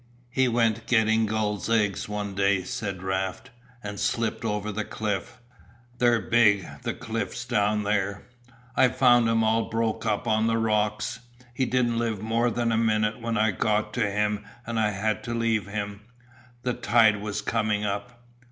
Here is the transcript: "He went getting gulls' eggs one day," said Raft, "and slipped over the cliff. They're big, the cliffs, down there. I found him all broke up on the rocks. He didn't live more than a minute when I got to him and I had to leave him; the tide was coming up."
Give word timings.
"He 0.31 0.47
went 0.47 0.87
getting 0.87 1.27
gulls' 1.27 1.69
eggs 1.69 2.09
one 2.09 2.33
day," 2.33 2.63
said 2.63 3.03
Raft, 3.03 3.51
"and 3.83 3.99
slipped 3.99 4.43
over 4.43 4.71
the 4.71 4.83
cliff. 4.83 5.37
They're 5.99 6.19
big, 6.19 6.67
the 6.81 6.95
cliffs, 6.95 7.45
down 7.45 7.83
there. 7.83 8.23
I 8.75 8.87
found 8.87 9.29
him 9.29 9.43
all 9.43 9.69
broke 9.69 10.03
up 10.07 10.27
on 10.27 10.47
the 10.47 10.57
rocks. 10.57 11.19
He 11.53 11.67
didn't 11.67 11.99
live 11.99 12.19
more 12.19 12.49
than 12.49 12.71
a 12.71 12.77
minute 12.77 13.21
when 13.21 13.37
I 13.37 13.51
got 13.51 13.93
to 13.93 14.09
him 14.09 14.43
and 14.65 14.79
I 14.79 14.89
had 14.89 15.23
to 15.25 15.35
leave 15.35 15.67
him; 15.67 16.01
the 16.63 16.73
tide 16.73 17.17
was 17.21 17.43
coming 17.43 17.85
up." 17.85 18.23